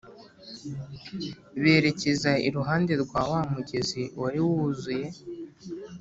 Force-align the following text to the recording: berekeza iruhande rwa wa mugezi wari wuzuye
berekeza 1.61 2.31
iruhande 2.47 2.93
rwa 3.03 3.21
wa 3.31 3.41
mugezi 3.53 4.01
wari 4.21 4.39
wuzuye 4.47 5.07